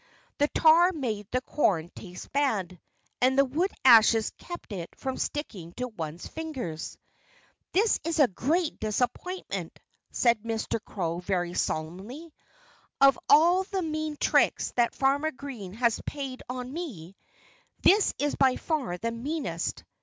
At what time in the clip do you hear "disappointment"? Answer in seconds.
8.79-9.77